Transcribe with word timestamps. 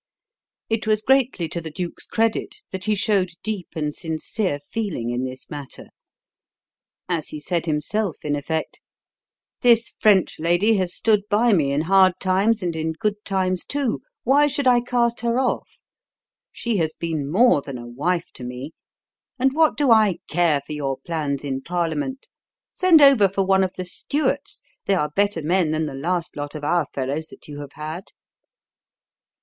It 0.67 0.87
was 0.87 1.03
greatly 1.03 1.47
to 1.49 1.61
the 1.61 1.69
Duke's 1.69 2.07
credit 2.07 2.55
that 2.71 2.85
he 2.85 2.95
showed 2.95 3.33
deep 3.43 3.67
and 3.75 3.93
sincere 3.93 4.57
feeling 4.59 5.11
in 5.11 5.25
this 5.25 5.47
matter. 5.47 5.89
As 7.07 7.27
he 7.27 7.39
said 7.39 7.67
himself 7.67 8.17
in 8.25 8.35
effect: 8.35 8.81
"This 9.61 9.93
French 9.99 10.39
lady 10.39 10.77
has 10.77 10.91
stood 10.91 11.21
by 11.29 11.53
me 11.53 11.71
in 11.71 11.81
hard 11.81 12.13
times 12.19 12.63
and 12.63 12.75
in 12.75 12.93
good 12.93 13.23
times, 13.23 13.63
too 13.63 14.01
why 14.23 14.47
should 14.47 14.65
I 14.65 14.81
cast 14.81 15.21
her 15.21 15.37
off? 15.37 15.79
She 16.51 16.77
has 16.77 16.95
been 16.95 17.31
more 17.31 17.61
than 17.61 17.77
a 17.77 17.85
wife 17.87 18.31
to 18.33 18.43
me. 18.43 18.71
And 19.37 19.53
what 19.53 19.77
do 19.77 19.91
I 19.91 20.15
care 20.27 20.61
for 20.61 20.73
your 20.73 20.97
plans 20.97 21.43
in 21.43 21.61
Parliament? 21.61 22.27
Send 22.71 23.01
over 23.03 23.29
for 23.29 23.45
one 23.45 23.63
of 23.63 23.73
the 23.73 23.85
Stuarts 23.85 24.63
they 24.87 24.95
are 24.95 25.09
better 25.11 25.43
men 25.43 25.69
than 25.69 25.85
the 25.85 25.93
last 25.93 26.35
lot 26.35 26.55
of 26.55 26.63
our 26.63 26.87
fellows 26.87 27.27
that 27.27 27.47
you 27.47 27.59
have 27.59 27.73
had!" 27.73 28.05